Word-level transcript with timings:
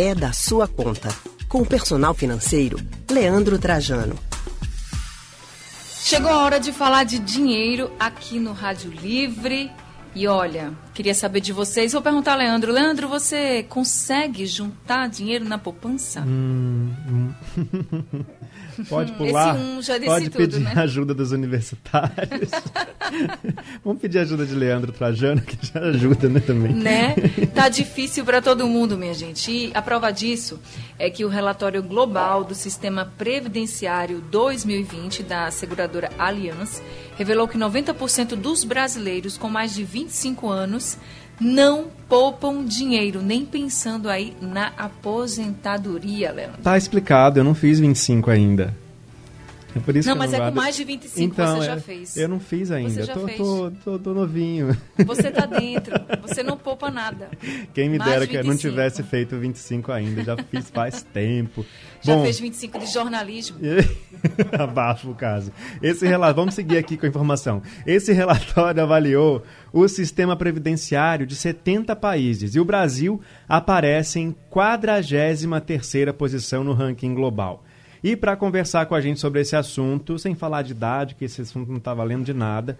é 0.00 0.14
da 0.14 0.32
sua 0.32 0.66
conta. 0.66 1.14
Com 1.46 1.60
o 1.60 1.66
personal 1.66 2.14
financeiro, 2.14 2.78
Leandro 3.10 3.58
Trajano. 3.58 4.18
Chegou 6.02 6.30
a 6.30 6.42
hora 6.42 6.58
de 6.58 6.72
falar 6.72 7.04
de 7.04 7.18
dinheiro 7.18 7.92
aqui 8.00 8.40
no 8.40 8.54
Rádio 8.54 8.90
Livre. 8.90 9.70
E 10.14 10.26
olha, 10.26 10.72
queria 11.00 11.14
saber 11.14 11.40
de 11.40 11.50
vocês. 11.50 11.94
Vou 11.94 12.02
perguntar, 12.02 12.36
Leandro. 12.36 12.70
Leandro, 12.70 13.08
você 13.08 13.62
consegue 13.62 14.44
juntar 14.44 15.08
dinheiro 15.08 15.46
na 15.46 15.56
poupança? 15.56 16.20
Hum, 16.20 16.92
hum. 17.08 18.24
Pode 18.88 19.12
pular. 19.12 19.56
Um 19.56 19.80
pode 20.04 20.30
pedir 20.30 20.48
tudo, 20.48 20.60
né? 20.60 20.72
ajuda 20.76 21.14
dos 21.14 21.32
universitários. 21.32 22.50
Vamos 23.84 24.00
pedir 24.00 24.18
ajuda 24.18 24.46
de 24.46 24.54
Leandro 24.54 24.92
Trajano, 24.92 25.40
que 25.42 25.58
já 25.66 25.80
ajuda, 25.80 26.28
né, 26.28 26.40
também. 26.40 26.72
Né? 26.72 27.14
Tá 27.54 27.68
difícil 27.68 28.24
para 28.24 28.40
todo 28.40 28.66
mundo, 28.66 28.96
minha 28.96 29.12
gente. 29.12 29.50
E 29.50 29.70
a 29.74 29.82
prova 29.82 30.10
disso 30.10 30.58
é 30.98 31.10
que 31.10 31.24
o 31.24 31.28
relatório 31.28 31.82
global 31.82 32.44
do 32.44 32.54
Sistema 32.54 33.04
Previdenciário 33.18 34.20
2020 34.30 35.22
da 35.22 35.50
seguradora 35.50 36.10
Allianz 36.18 36.82
revelou 37.16 37.46
que 37.46 37.58
90% 37.58 38.28
dos 38.36 38.64
brasileiros 38.64 39.36
com 39.36 39.48
mais 39.48 39.74
de 39.74 39.84
25 39.84 40.48
anos 40.48 40.89
não 41.40 41.86
poupam 42.08 42.64
dinheiro, 42.64 43.22
nem 43.22 43.44
pensando 43.44 44.08
aí 44.08 44.36
na 44.40 44.72
aposentadoria, 44.76 46.32
Leandro. 46.32 46.62
Tá 46.62 46.76
explicado, 46.76 47.40
eu 47.40 47.44
não 47.44 47.54
fiz 47.54 47.80
25 47.80 48.30
ainda. 48.30 48.74
É 49.74 49.78
por 49.78 49.96
isso 49.96 50.08
não, 50.08 50.16
mas 50.16 50.32
não 50.32 50.44
é 50.44 50.50
com 50.50 50.56
mais 50.56 50.74
de 50.74 50.84
25 50.84 51.20
então, 51.20 51.56
você 51.58 51.66
já 51.66 51.74
é, 51.74 51.80
fez. 51.80 52.16
Eu 52.16 52.28
não 52.28 52.40
fiz 52.40 52.70
ainda. 52.70 52.90
Você 52.90 53.02
já 53.04 53.14
tô, 53.14 53.26
fez. 53.26 53.38
Tô, 53.38 53.72
tô, 53.84 53.98
tô, 53.98 54.14
novinho. 54.14 54.76
Você 55.06 55.30
tá 55.30 55.46
dentro. 55.46 55.94
Você 56.22 56.42
não 56.42 56.56
poupa 56.56 56.90
nada. 56.90 57.30
Quem 57.72 57.88
me 57.88 57.98
mais 57.98 58.10
dera 58.10 58.26
que 58.26 58.36
eu 58.36 58.44
não 58.44 58.56
tivesse 58.56 59.02
feito 59.04 59.38
25 59.38 59.92
ainda. 59.92 60.24
Já 60.24 60.36
fiz 60.36 60.70
faz 60.70 61.02
tempo. 61.14 61.64
Já 62.02 62.16
Bom, 62.16 62.22
fez 62.24 62.40
25 62.40 62.78
de 62.80 62.86
jornalismo. 62.86 63.58
Abafo 64.58 65.10
o 65.10 65.14
caso. 65.14 65.52
Esse 65.82 66.06
relatório, 66.06 66.36
vamos 66.36 66.54
seguir 66.54 66.78
aqui 66.78 66.96
com 66.96 67.06
a 67.06 67.08
informação. 67.08 67.62
Esse 67.86 68.12
relatório 68.12 68.82
avaliou 68.82 69.42
o 69.72 69.86
sistema 69.88 70.36
previdenciário 70.36 71.26
de 71.26 71.34
70 71.34 71.94
países 71.96 72.54
e 72.54 72.60
o 72.60 72.64
Brasil 72.64 73.20
aparece 73.48 74.20
em 74.20 74.34
43ª 74.50 76.12
posição 76.12 76.64
no 76.64 76.72
ranking 76.72 77.14
global. 77.14 77.64
E 78.02 78.16
para 78.16 78.36
conversar 78.36 78.86
com 78.86 78.94
a 78.94 79.00
gente 79.00 79.20
sobre 79.20 79.40
esse 79.40 79.54
assunto, 79.54 80.18
sem 80.18 80.34
falar 80.34 80.62
de 80.62 80.72
idade, 80.72 81.14
que 81.14 81.24
esse 81.26 81.42
assunto 81.42 81.68
não 81.68 81.76
está 81.76 81.92
valendo 81.92 82.24
de 82.24 82.32
nada, 82.32 82.78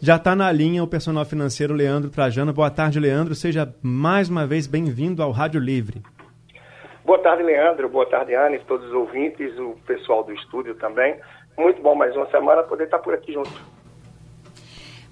já 0.00 0.16
está 0.16 0.34
na 0.34 0.50
linha 0.50 0.82
o 0.82 0.86
personal 0.88 1.24
financeiro 1.24 1.74
Leandro 1.74 2.10
Trajano. 2.10 2.52
Boa 2.52 2.70
tarde, 2.70 2.98
Leandro. 2.98 3.34
Seja 3.34 3.72
mais 3.82 4.28
uma 4.28 4.46
vez 4.46 4.66
bem-vindo 4.66 5.22
ao 5.22 5.30
Rádio 5.30 5.60
Livre. 5.60 6.02
Boa 7.12 7.22
tarde, 7.22 7.42
Leandro. 7.42 7.90
Boa 7.90 8.06
tarde, 8.06 8.34
Anis, 8.34 8.62
todos 8.66 8.86
os 8.86 8.94
ouvintes, 8.94 9.54
o 9.58 9.76
pessoal 9.86 10.24
do 10.24 10.32
estúdio 10.32 10.74
também. 10.76 11.14
Muito 11.58 11.82
bom 11.82 11.94
mais 11.94 12.16
uma 12.16 12.24
semana 12.30 12.62
poder 12.62 12.84
estar 12.84 13.00
por 13.00 13.12
aqui 13.12 13.34
junto. 13.34 13.52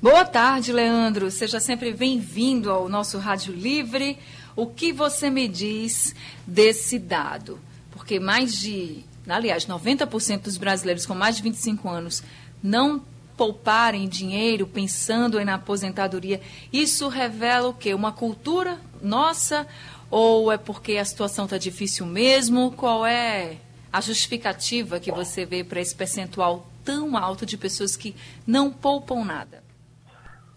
Boa 0.01 0.25
tarde, 0.25 0.73
Leandro. 0.73 1.31
Seja 1.31 1.61
sempre 1.61 1.93
bem-vindo 1.93 2.71
ao 2.71 2.89
nosso 2.89 3.19
Rádio 3.19 3.53
Livre. 3.53 4.17
O 4.57 4.67
que 4.67 4.95
você 4.95 5.29
me 5.29 5.47
diz 5.47 6.17
desse 6.47 6.99
dado? 6.99 7.59
Porque 7.93 8.19
mais 8.19 8.59
de 8.59 9.05
aliás, 9.29 9.67
90% 9.67 10.45
dos 10.45 10.57
brasileiros 10.57 11.05
com 11.05 11.15
mais 11.15 11.37
de 11.37 11.43
25 11.43 11.87
anos 11.87 12.25
não 12.63 13.05
pouparem 13.37 14.09
dinheiro 14.09 14.67
pensando 14.67 15.43
na 15.45 15.57
aposentadoria, 15.57 16.41
isso 16.73 17.09
revela 17.09 17.69
o 17.69 17.75
quê? 17.75 17.93
Uma 17.93 18.13
cultura 18.13 18.79
nossa 19.03 19.67
ou 20.11 20.51
é 20.51 20.59
porque 20.59 20.97
a 20.97 21.05
situação 21.05 21.45
está 21.45 21.57
difícil 21.57 22.05
mesmo? 22.05 22.73
Qual 22.73 23.07
é 23.07 23.57
a 23.93 24.01
justificativa 24.01 24.99
que 24.99 25.11
você 25.11 25.45
vê 25.45 25.63
para 25.63 25.81
esse 25.81 25.95
percentual 25.95 26.67
tão 26.85 27.17
alto 27.17 27.47
de 27.47 27.57
pessoas 27.57 27.97
que 27.97 28.15
não 28.47 28.73
poupam 28.73 29.25
nada? 29.25 29.63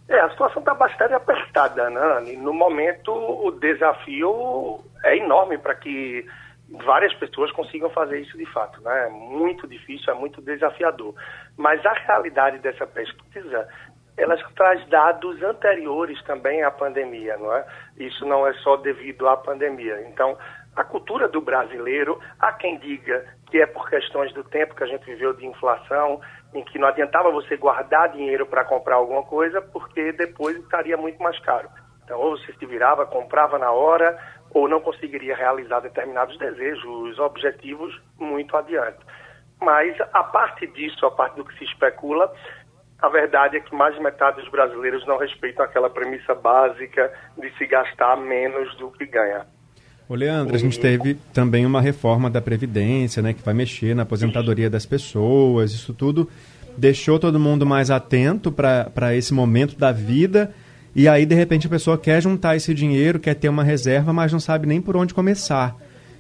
É, 0.10 0.20
a 0.20 0.30
situação 0.32 0.60
está 0.60 0.74
bastante 0.74 1.14
apertada, 1.14 1.90
né? 1.90 2.36
No 2.38 2.54
momento, 2.54 3.12
o 3.12 3.52
desafio 3.52 4.80
é 5.04 5.18
enorme 5.18 5.58
para 5.58 5.76
que 5.76 6.26
várias 6.70 7.14
pessoas 7.14 7.52
consigam 7.52 7.90
fazer 7.90 8.20
isso 8.20 8.38
de 8.38 8.46
fato. 8.48 8.82
Né? 8.82 9.06
É 9.06 9.10
muito 9.10 9.68
difícil, 9.68 10.12
é 10.12 10.16
muito 10.16 10.42
desafiador. 10.42 11.14
Mas 11.58 11.86
a 11.86 11.94
realidade 11.94 12.60
dessa 12.60 12.88
pesquisa, 12.88 13.68
ela 14.18 14.38
traz 14.56 14.88
dados 14.90 15.42
anteriores 15.42 16.22
também 16.24 16.64
à 16.64 16.72
pandemia, 16.72 17.36
não 17.38 17.54
é? 17.54 17.66
Isso 17.98 18.26
não 18.26 18.46
é 18.46 18.54
só 18.56 18.78
devido 18.78 19.28
à 19.28 19.36
pandemia. 19.38 20.08
Então, 20.08 20.38
a 20.76 20.84
cultura 20.84 21.28
do 21.28 21.42
brasileiro, 21.42 22.20
há 22.40 22.52
quem 22.54 22.78
diga 22.80 23.26
que 23.50 23.62
é 23.62 23.66
por 23.66 23.90
questões 23.90 24.34
do 24.34 24.44
tempo 24.44 24.76
que 24.76 24.84
a 24.84 24.88
gente 24.88 25.06
viveu 25.06 25.34
de 25.34 25.46
inflação, 25.46 26.20
em 26.54 26.64
que 26.64 26.80
não 26.80 26.88
adiantava 26.88 27.32
você 27.32 27.56
guardar 27.58 28.10
dinheiro 28.10 28.46
para 28.46 28.66
comprar 28.66 28.96
alguma 28.96 29.24
coisa, 29.24 29.62
porque 29.62 30.12
depois 30.14 30.58
estaria 30.58 30.98
muito 30.98 31.22
mais 31.22 31.40
caro. 31.40 31.70
Então, 32.04 32.20
ou 32.20 32.38
você 32.38 32.52
se 32.54 32.66
virava, 32.66 33.06
comprava 33.06 33.58
na 33.58 33.72
hora, 33.72 34.18
ou 34.52 34.68
não 34.68 34.82
conseguiria 34.82 35.36
realizar 35.36 35.80
determinados 35.80 36.38
desejos, 36.38 37.18
objetivos 37.20 38.00
muito 38.20 38.56
adiante. 38.58 39.00
Mas, 39.62 39.96
a 40.12 40.24
parte 40.24 40.68
disso, 40.68 41.06
a 41.06 41.12
parte 41.12 41.36
do 41.36 41.46
que 41.46 41.58
se 41.58 41.64
especula, 41.66 42.34
a 43.04 43.10
verdade 43.10 43.58
é 43.58 43.60
que 43.60 43.76
mais 43.76 43.94
de 43.94 44.02
metade 44.02 44.40
dos 44.40 44.50
brasileiros 44.50 45.06
não 45.06 45.18
respeitam 45.18 45.66
aquela 45.66 45.90
premissa 45.90 46.34
básica 46.34 47.12
de 47.38 47.52
se 47.58 47.68
gastar 47.68 48.16
menos 48.16 48.74
do 48.78 48.90
que 48.92 49.06
ganha. 49.06 49.46
Ô 50.08 50.16
Leandro, 50.16 50.56
a 50.56 50.58
gente 50.58 50.80
teve 50.80 51.16
também 51.34 51.66
uma 51.66 51.82
reforma 51.82 52.30
da 52.30 52.42
Previdência, 52.42 53.22
né, 53.22 53.34
que 53.34 53.44
vai 53.44 53.54
mexer 53.54 53.94
na 53.94 54.04
aposentadoria 54.04 54.70
das 54.70 54.86
pessoas, 54.86 55.74
isso 55.74 55.94
tudo 55.94 56.30
deixou 56.78 57.20
todo 57.20 57.38
mundo 57.38 57.66
mais 57.66 57.92
atento 57.92 58.52
para 58.52 59.14
esse 59.14 59.34
momento 59.34 59.78
da 59.78 59.92
vida 59.92 60.54
e 60.96 61.08
aí, 61.08 61.26
de 61.26 61.34
repente, 61.34 61.66
a 61.66 61.70
pessoa 61.70 61.98
quer 61.98 62.22
juntar 62.22 62.56
esse 62.56 62.74
dinheiro, 62.74 63.20
quer 63.20 63.34
ter 63.34 63.50
uma 63.50 63.64
reserva, 63.64 64.14
mas 64.14 64.32
não 64.32 64.40
sabe 64.40 64.68
nem 64.68 64.80
por 64.80 64.96
onde 64.96 65.14
começar. 65.14 65.76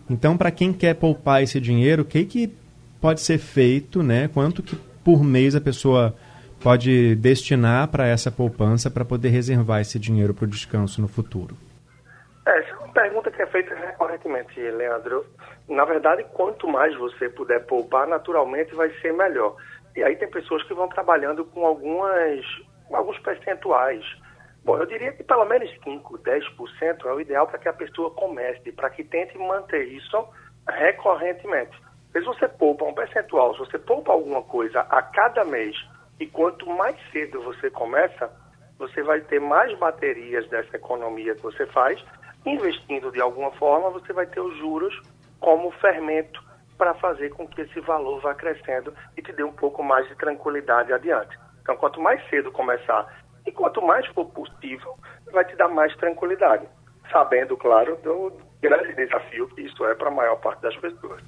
Então, 0.09 0.35
para 0.35 0.49
quem 0.49 0.73
quer 0.73 0.95
poupar 0.95 1.43
esse 1.43 1.61
dinheiro, 1.61 2.01
o 2.01 2.05
que, 2.05 2.25
que 2.25 2.51
pode 2.99 3.21
ser 3.21 3.37
feito, 3.37 4.01
né? 4.01 4.27
Quanto 4.33 4.63
que 4.63 4.75
por 5.03 5.23
mês 5.23 5.55
a 5.55 5.61
pessoa 5.61 6.15
pode 6.63 7.15
destinar 7.15 7.89
para 7.89 8.07
essa 8.07 8.31
poupança 8.31 8.89
para 8.89 9.03
poder 9.03 9.29
reservar 9.29 9.81
esse 9.81 9.99
dinheiro 9.99 10.33
para 10.33 10.45
o 10.45 10.47
descanso 10.47 11.01
no 11.01 11.07
futuro? 11.07 11.55
É, 12.45 12.59
essa 12.59 12.69
é 12.69 12.75
uma 12.75 12.93
pergunta 12.93 13.29
que 13.29 13.41
é 13.41 13.47
feita 13.47 13.75
recorrentemente, 13.75 14.59
Leandro. 14.59 15.25
Na 15.67 15.85
verdade, 15.85 16.25
quanto 16.33 16.67
mais 16.67 16.95
você 16.97 17.29
puder 17.29 17.65
poupar, 17.65 18.07
naturalmente 18.07 18.73
vai 18.73 18.89
ser 19.01 19.13
melhor. 19.13 19.55
E 19.95 20.03
aí 20.03 20.15
tem 20.15 20.29
pessoas 20.29 20.63
que 20.63 20.73
vão 20.73 20.87
trabalhando 20.87 21.45
com 21.45 21.65
algumas, 21.65 22.43
alguns 22.91 23.19
percentuais 23.19 24.03
Bom, 24.63 24.77
eu 24.77 24.85
diria 24.85 25.11
que 25.11 25.23
pelo 25.23 25.43
menos 25.45 25.69
5, 25.83 26.19
10% 26.19 27.05
é 27.05 27.13
o 27.13 27.19
ideal 27.19 27.45
para 27.45 27.59
que 27.59 27.67
a 27.67 27.73
pessoa 27.73 28.11
comece, 28.11 28.71
para 28.71 28.89
que 28.89 29.03
tente 29.03 29.37
manter 29.37 29.83
isso 29.89 30.25
recorrentemente. 30.67 31.77
Se 32.13 32.21
você 32.21 32.47
poupa 32.47 32.85
um 32.85 32.93
percentual, 32.93 33.53
se 33.53 33.59
você 33.59 33.77
poupa 33.77 34.13
alguma 34.13 34.41
coisa 34.41 34.81
a 34.81 35.01
cada 35.01 35.43
mês, 35.43 35.75
e 36.19 36.27
quanto 36.27 36.65
mais 36.67 36.95
cedo 37.11 37.41
você 37.41 37.69
começa, 37.69 38.31
você 38.77 39.01
vai 39.03 39.21
ter 39.21 39.39
mais 39.39 39.77
baterias 39.77 40.47
dessa 40.49 40.75
economia 40.75 41.35
que 41.35 41.41
você 41.41 41.65
faz. 41.67 42.03
Investindo 42.45 43.11
de 43.11 43.21
alguma 43.21 43.51
forma, 43.51 43.89
você 43.89 44.11
vai 44.13 44.25
ter 44.25 44.39
os 44.39 44.57
juros 44.57 44.93
como 45.39 45.71
fermento 45.71 46.43
para 46.77 46.93
fazer 46.95 47.29
com 47.29 47.47
que 47.47 47.61
esse 47.61 47.79
valor 47.81 48.19
vá 48.21 48.33
crescendo 48.33 48.93
e 49.15 49.21
te 49.21 49.31
dê 49.31 49.43
um 49.43 49.53
pouco 49.53 49.83
mais 49.83 50.07
de 50.07 50.15
tranquilidade 50.15 50.91
adiante. 50.91 51.37
Então, 51.61 51.77
quanto 51.77 52.01
mais 52.01 52.21
cedo 52.29 52.51
começar 52.51 53.23
e 53.45 53.51
quanto 53.51 53.81
mais 53.81 54.05
for 54.07 54.25
possível, 54.25 54.97
vai 55.31 55.45
te 55.45 55.55
dar 55.55 55.67
mais 55.67 55.95
tranquilidade. 55.97 56.65
Sabendo, 57.11 57.55
claro, 57.57 57.97
do 58.03 58.33
grande 58.61 58.93
desafio 58.95 59.47
que 59.49 59.61
isso 59.61 59.85
é 59.85 59.95
para 59.95 60.07
a 60.07 60.11
maior 60.11 60.37
parte 60.37 60.61
das 60.61 60.75
pessoas. 60.77 61.21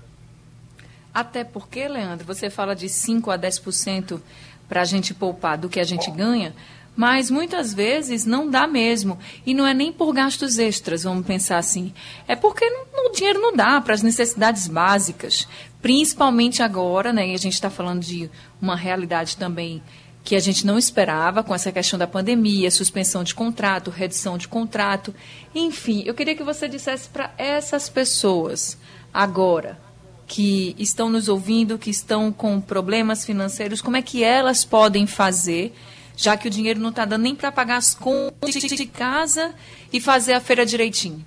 Até 1.13 1.45
porque, 1.45 1.87
Leandro, 1.87 2.25
você 2.25 2.49
fala 2.49 2.75
de 2.75 2.89
5 2.89 3.31
a 3.31 3.37
10% 3.37 4.19
para 4.67 4.81
a 4.81 4.85
gente 4.85 5.13
poupar 5.13 5.57
do 5.57 5.69
que 5.69 5.79
a 5.79 5.83
gente 5.83 6.09
ganha, 6.11 6.53
mas 6.95 7.29
muitas 7.29 7.73
vezes 7.73 8.25
não 8.25 8.49
dá 8.49 8.65
mesmo. 8.65 9.19
E 9.45 9.53
não 9.53 9.67
é 9.67 9.73
nem 9.73 9.91
por 9.91 10.13
gastos 10.13 10.57
extras, 10.57 11.03
vamos 11.03 11.25
pensar 11.25 11.57
assim. 11.57 11.93
É 12.27 12.35
porque 12.35 12.65
o 12.65 13.09
dinheiro 13.11 13.41
não 13.41 13.53
dá 13.53 13.81
para 13.81 13.93
as 13.93 14.01
necessidades 14.01 14.67
básicas. 14.67 15.47
Principalmente 15.81 16.63
agora, 16.63 17.11
né? 17.11 17.27
E 17.27 17.33
a 17.33 17.37
gente 17.37 17.53
está 17.53 17.69
falando 17.69 18.01
de 18.01 18.29
uma 18.61 18.75
realidade 18.75 19.35
também 19.35 19.83
que 20.23 20.35
a 20.35 20.39
gente 20.39 20.65
não 20.65 20.79
esperava 20.79 21.43
com 21.43 21.53
essa 21.53 21.71
questão 21.71 21.99
da 21.99 22.07
pandemia, 22.07 22.71
suspensão 22.71 23.23
de 23.23 23.35
contrato, 23.35 23.91
redução 23.91 24.39
de 24.39 24.47
contrato. 24.47 25.13
Enfim, 25.53 26.01
eu 26.03 26.15
queria 26.15 26.35
que 26.35 26.43
você 26.43 26.67
dissesse 26.67 27.07
para 27.09 27.31
essas 27.37 27.89
pessoas 27.89 28.75
agora 29.13 29.84
que 30.27 30.75
estão 30.77 31.09
nos 31.09 31.29
ouvindo, 31.29 31.77
que 31.77 31.89
estão 31.89 32.31
com 32.31 32.59
problemas 32.59 33.25
financeiros, 33.25 33.81
como 33.81 33.97
é 33.97 34.01
que 34.01 34.23
elas 34.23 34.65
podem 34.65 35.05
fazer, 35.05 35.73
já 36.15 36.35
que 36.37 36.47
o 36.47 36.51
dinheiro 36.51 36.79
não 36.79 36.89
está 36.89 37.05
dando 37.05 37.23
nem 37.23 37.35
para 37.35 37.51
pagar 37.51 37.77
as 37.77 37.93
contas 37.93 38.53
de 38.53 38.85
casa 38.87 39.53
e 39.91 40.01
fazer 40.01 40.33
a 40.33 40.39
feira 40.39 40.65
direitinho? 40.65 41.25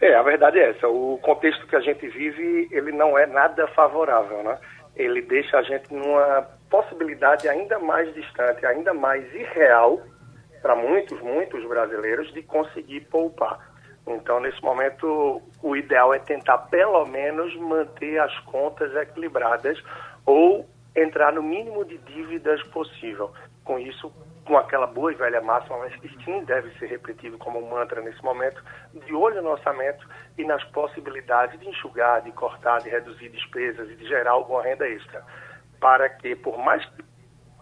É, 0.00 0.14
a 0.14 0.22
verdade 0.22 0.58
é 0.58 0.70
essa. 0.70 0.88
O 0.88 1.18
contexto 1.18 1.66
que 1.66 1.76
a 1.76 1.80
gente 1.80 2.08
vive, 2.08 2.68
ele 2.70 2.90
não 2.92 3.18
é 3.18 3.26
nada 3.26 3.66
favorável, 3.68 4.42
né? 4.42 4.58
Ele 4.96 5.20
deixa 5.20 5.58
a 5.58 5.62
gente 5.62 5.92
numa 5.92 6.42
possibilidade 6.70 7.48
ainda 7.48 7.78
mais 7.78 8.12
distante, 8.14 8.64
ainda 8.64 8.94
mais 8.94 9.24
irreal 9.34 10.00
para 10.62 10.74
muitos, 10.74 11.20
muitos 11.20 11.66
brasileiros 11.66 12.32
de 12.32 12.42
conseguir 12.42 13.00
poupar. 13.02 13.69
Então, 14.14 14.40
nesse 14.40 14.62
momento, 14.62 15.42
o 15.62 15.76
ideal 15.76 16.12
é 16.12 16.18
tentar 16.18 16.58
pelo 16.58 17.04
menos 17.06 17.54
manter 17.56 18.18
as 18.18 18.36
contas 18.40 18.94
equilibradas 18.96 19.82
ou 20.26 20.66
entrar 20.96 21.32
no 21.32 21.42
mínimo 21.42 21.84
de 21.84 21.98
dívidas 21.98 22.62
possível. 22.64 23.32
Com 23.64 23.78
isso, 23.78 24.12
com 24.44 24.56
aquela 24.56 24.86
boa 24.86 25.12
e 25.12 25.14
velha 25.14 25.40
máxima, 25.40 25.78
mas 25.78 25.94
que 25.96 26.08
sim 26.24 26.44
deve 26.44 26.76
ser 26.78 26.86
repetido 26.86 27.38
como 27.38 27.60
um 27.60 27.70
mantra 27.70 28.00
nesse 28.00 28.22
momento, 28.24 28.62
de 28.92 29.14
olho 29.14 29.40
no 29.42 29.50
orçamento 29.50 30.04
e 30.36 30.44
nas 30.44 30.64
possibilidades 30.64 31.58
de 31.60 31.68
enxugar, 31.68 32.22
de 32.22 32.32
cortar, 32.32 32.78
de 32.78 32.88
reduzir 32.88 33.28
despesas 33.28 33.88
e 33.90 33.94
de 33.94 34.08
gerar 34.08 34.32
alguma 34.32 34.62
renda 34.62 34.88
extra. 34.88 35.22
Para 35.78 36.08
que, 36.08 36.34
por 36.34 36.58
mais 36.58 36.84
que 36.84 37.04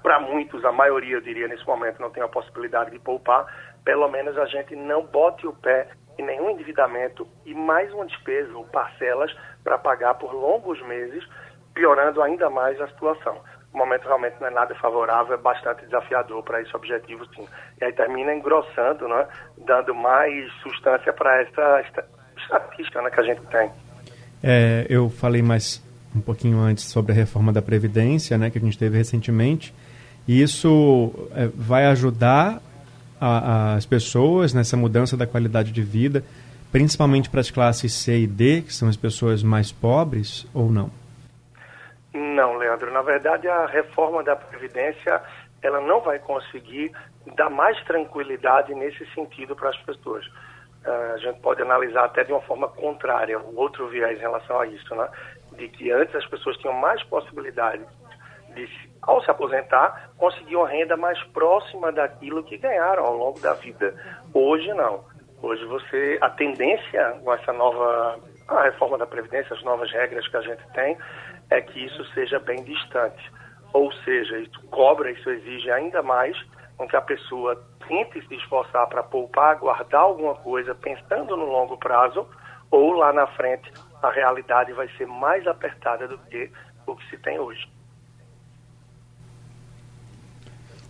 para 0.03 0.21
muitos, 0.21 0.65
a 0.65 0.73
maioria, 0.73 1.17
eu 1.17 1.21
diria, 1.21 1.49
nesse 1.49 1.67
momento 1.67 2.01
não 2.01 2.11
tenha 2.11 2.25
a 2.25 2.29
possibilidade 2.29 2.91
de 2.93 2.99
poupar, 2.99 3.47
pelo 3.85 4.09
menos 4.09 4.39
a 4.39 4.47
gente 4.47 4.75
não 4.75 5.05
bote 5.05 5.47
o 5.47 5.53
pé 5.53 5.89
em 6.19 6.25
nenhum 6.25 6.51
endividamento 6.51 7.27
e 7.47 7.55
mais 7.55 7.93
uma 7.93 8.05
despesa 8.05 8.53
ou 8.57 8.65
parcelas 8.65 9.35
para 9.63 9.79
pagar 9.79 10.15
por 10.15 10.33
longos 10.35 10.81
meses, 10.87 11.25
piorando 11.73 12.21
ainda 12.21 12.51
mais 12.51 12.81
a 12.81 12.89
situação. 12.89 13.39
O 13.73 13.79
momento 13.79 14.07
realmente 14.07 14.37
não 14.41 14.49
é 14.49 14.51
nada 14.51 14.75
favorável, 14.77 15.35
é 15.35 15.37
bastante 15.37 15.85
desafiador 15.85 16.43
para 16.43 16.61
esse 16.61 16.75
objetivo, 16.75 17.25
sim. 17.35 17.47
E 17.81 17.85
aí 17.85 17.93
termina 17.93 18.35
engrossando, 18.35 19.07
né, 19.07 19.27
dando 19.59 19.95
mais 19.95 20.51
substância 20.63 21.13
para 21.13 21.43
essa 21.43 21.85
estatística 22.37 23.03
né, 23.03 23.11
que 23.11 23.21
a 23.21 23.25
gente 23.25 23.41
tem. 23.43 23.71
É, 24.43 24.87
eu 24.89 25.09
falei 25.11 25.43
mais 25.43 25.83
um 26.17 26.21
pouquinho 26.21 26.59
antes 26.59 26.85
sobre 26.85 27.13
a 27.13 27.15
reforma 27.15 27.53
da 27.53 27.61
Previdência, 27.61 28.39
né, 28.39 28.51
que 28.51 28.59
a 28.59 28.61
gente 28.61 28.79
teve 28.79 28.97
recentemente, 28.97 29.75
e 30.27 30.43
isso 30.43 31.13
é, 31.35 31.49
vai 31.55 31.87
ajudar 31.87 32.61
a, 33.21 33.75
as 33.75 33.87
pessoas 33.87 34.53
nessa 34.55 34.77
mudança 34.77 35.17
da 35.17 35.27
qualidade 35.27 35.73
de 35.73 35.83
vida, 35.83 36.23
principalmente 36.71 37.31
para 37.31 37.41
as 37.41 37.51
classes 37.51 37.93
C 37.93 38.21
e 38.21 38.27
D, 38.27 38.63
que 38.63 38.73
são 38.73 38.89
as 38.89 38.97
pessoas 38.97 39.43
mais 39.43 39.73
pobres, 39.73 40.47
ou 40.55 40.71
não? 40.71 40.91
Não, 42.13 42.57
Leandro. 42.57 42.93
Na 42.93 43.03
verdade, 43.03 43.49
a 43.49 43.67
reforma 43.67 44.23
da 44.23 44.37
Previdência 44.37 45.23
ela 45.63 45.81
não 45.81 46.01
vai 46.01 46.19
conseguir 46.19 46.93
dar 47.37 47.51
mais 47.51 47.83
tranquilidade 47.85 48.75
nesse 48.75 49.05
sentido 49.15 49.55
para 49.57 49.71
as 49.71 49.79
pessoas. 49.79 50.25
Uh, 50.85 51.15
a 51.15 51.19
gente 51.19 51.41
pode 51.41 51.61
analisar 51.61 52.05
até 52.05 52.25
de 52.25 52.33
uma 52.33 52.41
forma 52.43 52.69
contrária, 52.69 53.39
o 53.39 53.57
outro 53.57 53.89
viés 53.89 54.17
em 54.19 54.21
relação 54.21 54.61
a 54.61 54.67
isso, 54.67 54.95
né? 54.95 55.09
de 55.57 55.69
que 55.69 55.91
antes 55.91 56.15
as 56.15 56.27
pessoas 56.27 56.57
tinham 56.59 56.75
mais 56.75 57.03
possibilidade 57.05 57.83
de, 58.55 58.69
ao 59.03 59.23
se 59.23 59.31
aposentar, 59.31 60.11
conseguir 60.17 60.57
uma 60.57 60.69
renda 60.69 60.97
mais 60.97 61.23
próxima 61.29 61.93
daquilo 61.93 62.45
que 62.45 62.57
ganharam 62.57 63.05
ao 63.05 63.17
longo 63.17 63.41
da 63.41 63.55
vida. 63.55 63.95
Hoje 64.33 64.73
não. 64.75 65.05
Hoje 65.41 65.65
você, 65.67 66.19
a 66.21 66.31
tendência 66.31 67.19
com 67.23 67.33
essa 67.33 67.53
nova 67.53 68.19
a 68.49 68.63
reforma 68.63 68.97
da 68.97 69.07
Previdência, 69.07 69.55
as 69.55 69.63
novas 69.63 69.91
regras 69.93 70.27
que 70.27 70.37
a 70.37 70.41
gente 70.41 70.67
tem, 70.73 70.97
é 71.51 71.61
que 71.61 71.85
isso 71.85 72.05
seja 72.15 72.39
bem 72.39 72.65
distante. 72.65 73.31
Ou 73.73 73.93
seja, 73.93 74.39
isso 74.39 74.61
cobra, 74.71 75.11
isso 75.11 75.29
exige 75.29 75.71
ainda 75.71 76.03
mais 76.03 76.37
com 76.77 76.89
que 76.89 76.97
a 76.97 77.03
pessoa 77.03 77.63
tente 77.87 78.27
se 78.27 78.35
esforçar 78.35 78.87
para 78.89 79.03
poupar, 79.03 79.57
guardar 79.59 80.01
alguma 80.01 80.35
coisa, 80.37 80.75
pensando 80.75 81.37
no 81.37 81.45
longo 81.45 81.77
prazo, 81.77 82.27
ou 82.71 82.93
lá 82.93 83.13
na 83.13 83.27
frente 83.27 83.71
a 84.03 84.11
realidade 84.11 84.73
vai 84.73 84.89
ser 84.97 85.07
mais 85.07 85.47
apertada 85.47 86.07
do 86.07 86.17
que 86.19 86.51
o 86.87 86.95
que 86.97 87.11
se 87.11 87.19
tem 87.19 87.39
hoje. 87.39 87.69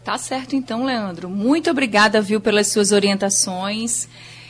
Tá 0.08 0.16
certo 0.16 0.56
então, 0.56 0.86
Leandro. 0.86 1.28
Muito 1.28 1.70
obrigada, 1.70 2.22
viu, 2.22 2.40
pelas 2.40 2.68
suas 2.68 2.92
orientações 2.92 4.08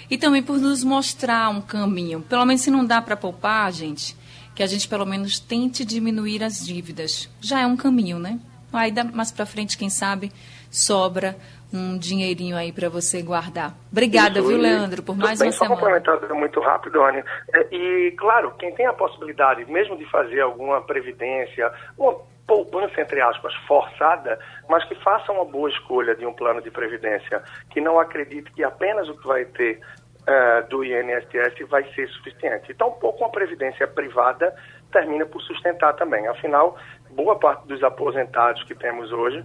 e 0.08 0.16
também 0.16 0.40
por 0.40 0.56
nos 0.56 0.84
mostrar 0.84 1.48
um 1.48 1.60
caminho. 1.60 2.20
Pelo 2.20 2.46
menos 2.46 2.62
se 2.62 2.70
não 2.70 2.84
dá 2.84 3.02
para 3.02 3.16
poupar, 3.16 3.72
gente, 3.72 4.16
que 4.54 4.62
a 4.62 4.68
gente 4.68 4.86
pelo 4.86 5.04
menos 5.04 5.40
tente 5.40 5.84
diminuir 5.84 6.44
as 6.44 6.64
dívidas. 6.64 7.28
Já 7.40 7.58
é 7.58 7.66
um 7.66 7.76
caminho, 7.76 8.20
né? 8.20 8.38
Aí 8.72 8.94
mais 9.12 9.32
para 9.32 9.44
frente, 9.44 9.76
quem 9.76 9.90
sabe, 9.90 10.30
sobra 10.70 11.36
um 11.72 11.98
dinheirinho 11.98 12.56
aí 12.56 12.72
para 12.72 12.88
você 12.88 13.22
guardar. 13.22 13.74
Obrigada, 13.92 14.38
Isso, 14.38 14.48
viu, 14.48 14.58
Leandro, 14.58 15.02
por 15.02 15.16
mais 15.16 15.38
bem, 15.38 15.48
uma 15.48 15.52
semana. 15.52 15.74
complementando 15.74 16.34
muito 16.34 16.60
rápido, 16.60 17.02
Anny. 17.02 17.22
É, 17.54 17.74
e, 17.74 18.12
claro, 18.12 18.52
quem 18.58 18.74
tem 18.74 18.86
a 18.86 18.92
possibilidade 18.92 19.64
mesmo 19.70 19.96
de 19.96 20.04
fazer 20.10 20.40
alguma 20.40 20.80
previdência, 20.80 21.70
uma 21.96 22.16
poupança, 22.46 23.00
entre 23.00 23.20
aspas, 23.20 23.54
forçada, 23.66 24.38
mas 24.68 24.82
que 24.84 24.94
faça 24.96 25.30
uma 25.30 25.44
boa 25.44 25.68
escolha 25.68 26.14
de 26.14 26.24
um 26.24 26.32
plano 26.32 26.62
de 26.62 26.70
previdência, 26.70 27.42
que 27.70 27.80
não 27.80 28.00
acredite 28.00 28.50
que 28.52 28.64
apenas 28.64 29.06
o 29.08 29.16
que 29.18 29.26
vai 29.26 29.44
ter 29.44 29.78
uh, 30.22 30.68
do 30.68 30.82
INSS 30.82 31.68
vai 31.68 31.84
ser 31.92 32.08
suficiente. 32.08 32.72
Então, 32.72 32.90
pouco 32.92 33.24
uma 33.24 33.30
previdência 33.30 33.86
privada 33.86 34.54
termina 34.90 35.26
por 35.26 35.42
sustentar 35.42 35.92
também. 35.94 36.26
Afinal, 36.26 36.78
boa 37.10 37.38
parte 37.38 37.66
dos 37.66 37.82
aposentados 37.82 38.64
que 38.64 38.74
temos 38.74 39.12
hoje 39.12 39.44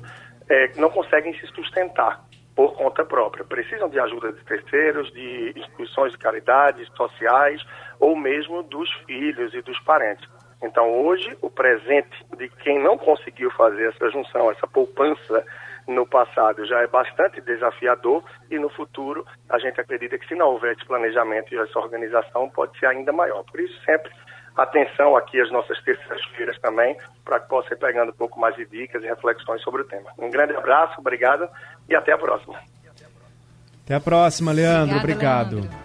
é, 0.50 0.72
não 0.76 0.90
conseguem 0.90 1.34
se 1.40 1.48
sustentar 1.48 2.24
por 2.56 2.76
conta 2.76 3.04
própria. 3.04 3.44
Precisam 3.44 3.90
de 3.90 4.00
ajuda 4.00 4.32
de 4.32 4.44
terceiros, 4.46 5.12
de 5.12 5.54
instituições 5.56 6.12
de 6.12 6.18
caridade, 6.20 6.86
sociais, 6.96 7.62
ou 8.00 8.16
mesmo 8.16 8.64
dos 8.64 8.92
filhos 9.06 9.54
e 9.54 9.62
dos 9.62 9.80
parentes. 9.80 10.28
Então, 10.62 11.06
hoje, 11.06 11.38
o 11.42 11.50
presente 11.50 12.26
de 12.38 12.48
quem 12.50 12.82
não 12.82 12.98
conseguiu 12.98 13.52
fazer 13.52 13.90
essa 13.90 14.10
junção, 14.10 14.50
essa 14.50 14.68
poupança 14.68 15.44
no 15.88 16.08
passado 16.08 16.66
já 16.66 16.82
é 16.82 16.88
bastante 16.88 17.42
desafiador 17.42 18.24
e 18.50 18.58
no 18.58 18.70
futuro 18.70 19.26
a 19.50 19.60
gente 19.60 19.82
acredita 19.82 20.18
que 20.18 20.28
se 20.28 20.36
não 20.36 20.52
houver 20.52 20.74
esse 20.74 20.86
planejamento 20.86 21.54
e 21.54 21.58
essa 21.58 21.78
organização 21.78 22.50
pode 22.50 22.78
ser 22.80 22.86
ainda 22.86 23.12
maior. 23.12 23.44
Por 23.44 23.60
isso, 23.60 23.78
sempre 23.84 24.10
atenção 24.56 25.16
aqui 25.16 25.40
às 25.42 25.52
nossas 25.52 25.82
terças-feiras 25.84 26.60
também, 26.60 26.96
para 27.26 27.40
que 27.40 27.50
possa 27.50 27.74
ir 27.74 27.78
pegando 27.78 28.10
um 28.10 28.16
pouco 28.16 28.40
mais 28.40 28.56
de 28.56 28.66
dicas 28.66 29.04
e 29.04 29.08
reflexões 29.08 29.62
sobre 29.62 29.82
o 29.82 29.86
tema. 29.86 30.12
Um 30.18 30.30
grande 30.30 30.56
abraço, 30.56 31.00
obrigado 31.00 31.48
e 31.90 31.96
até 31.96 32.14
a 32.14 32.18
próxima. 32.18 32.60
Até 33.84 33.96
a 33.96 34.00
próxima, 34.00 34.52
Leandro. 34.52 34.98
Obrigado. 34.98 35.56
Leandro. 35.56 35.84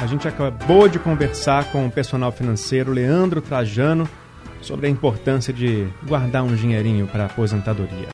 A 0.00 0.06
gente 0.06 0.28
acabou 0.28 0.88
de 0.88 0.98
conversar 0.98 1.72
com 1.72 1.84
o 1.84 1.90
personal 1.90 2.30
financeiro 2.30 2.92
Leandro 2.92 3.42
Trajano 3.42 4.08
sobre 4.60 4.86
a 4.86 4.90
importância 4.90 5.52
de 5.52 5.88
guardar 6.06 6.44
um 6.44 6.54
dinheirinho 6.54 7.08
para 7.08 7.24
a 7.24 7.26
aposentadoria. 7.26 8.06